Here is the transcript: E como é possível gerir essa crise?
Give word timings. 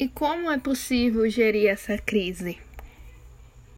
E 0.00 0.08
como 0.08 0.48
é 0.48 0.56
possível 0.58 1.28
gerir 1.28 1.68
essa 1.68 1.98
crise? 1.98 2.56